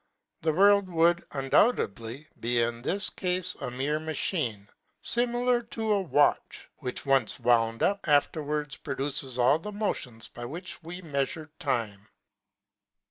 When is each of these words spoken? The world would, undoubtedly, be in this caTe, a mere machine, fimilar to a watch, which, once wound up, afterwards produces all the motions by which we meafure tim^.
The 0.41 0.51
world 0.53 0.89
would, 0.89 1.25
undoubtedly, 1.29 2.27
be 2.39 2.59
in 2.63 2.81
this 2.81 3.11
caTe, 3.11 3.55
a 3.61 3.69
mere 3.69 3.99
machine, 3.99 4.67
fimilar 5.03 5.61
to 5.69 5.91
a 5.91 6.01
watch, 6.01 6.67
which, 6.77 7.05
once 7.05 7.39
wound 7.39 7.83
up, 7.83 8.07
afterwards 8.07 8.77
produces 8.77 9.37
all 9.37 9.59
the 9.59 9.71
motions 9.71 10.27
by 10.27 10.45
which 10.45 10.81
we 10.81 11.03
meafure 11.03 11.49
tim^. 11.59 12.07